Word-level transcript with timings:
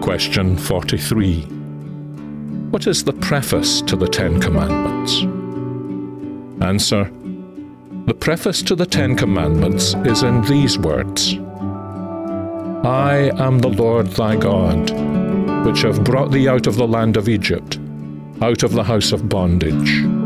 Question 0.00 0.56
43. 0.56 1.42
What 2.70 2.86
is 2.86 3.04
the 3.04 3.12
preface 3.12 3.82
to 3.82 3.96
the 3.96 4.08
Ten 4.08 4.40
Commandments? 4.40 5.22
Answer. 6.64 7.04
The 8.06 8.14
preface 8.14 8.62
to 8.62 8.74
the 8.74 8.86
Ten 8.86 9.14
Commandments 9.14 9.94
is 10.06 10.22
in 10.22 10.40
these 10.42 10.78
words 10.78 11.34
I 12.82 13.30
am 13.36 13.58
the 13.58 13.68
Lord 13.68 14.06
thy 14.06 14.36
God, 14.36 14.90
which 15.66 15.82
have 15.82 16.02
brought 16.02 16.32
thee 16.32 16.48
out 16.48 16.66
of 16.66 16.76
the 16.76 16.88
land 16.88 17.18
of 17.18 17.28
Egypt, 17.28 17.78
out 18.40 18.62
of 18.62 18.72
the 18.72 18.84
house 18.84 19.12
of 19.12 19.28
bondage. 19.28 20.19